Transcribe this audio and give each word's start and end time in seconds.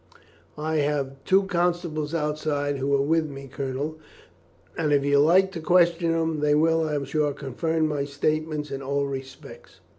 "I 0.57 0.77
have 0.77 1.09
the 1.11 1.15
two 1.25 1.43
constables 1.43 2.15
outside 2.15 2.77
who 2.79 2.87
were 2.87 3.03
with 3.03 3.29
me, 3.29 3.47
Colonel, 3.47 3.99
and 4.75 4.91
if 4.91 5.05
you 5.05 5.19
like 5.19 5.51
to 5.51 5.61
question 5.61 6.11
them, 6.11 6.39
they 6.39 6.55
will, 6.55 6.83
I 6.89 6.95
am 6.95 7.05
sure, 7.05 7.33
confirm 7.33 7.87
my 7.87 8.05
statement 8.05 8.71
in 8.71 8.81
all 8.81 9.05
respects." 9.05 9.79